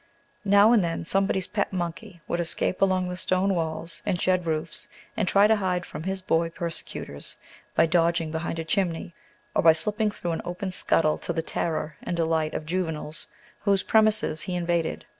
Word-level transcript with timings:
Now 0.45 0.71
and 0.71 0.83
then 0.83 1.05
somebody's 1.05 1.45
pet 1.45 1.71
monkey 1.71 2.21
would 2.27 2.39
escape 2.39 2.81
along 2.81 3.07
the 3.07 3.15
stone 3.15 3.53
walls 3.53 4.01
and 4.03 4.19
shed 4.19 4.47
roofs, 4.47 4.87
and 5.15 5.27
try 5.27 5.45
to 5.45 5.57
hide 5.57 5.85
from 5.85 6.01
his 6.05 6.23
boy 6.23 6.49
persecutors 6.49 7.35
by 7.75 7.85
dodging 7.85 8.31
behind 8.31 8.57
a 8.57 8.63
chimney, 8.65 9.13
or 9.55 9.61
by 9.61 9.73
slipping 9.73 10.09
through 10.09 10.31
an 10.31 10.41
open 10.43 10.71
scuttle, 10.71 11.19
to 11.19 11.33
the 11.33 11.43
terror 11.43 11.97
and 12.01 12.17
delight 12.17 12.55
of 12.55 12.65
juveniles 12.65 13.27
whose 13.61 13.83
premises 13.83 14.41
he 14.41 14.55
invaded. 14.55 15.05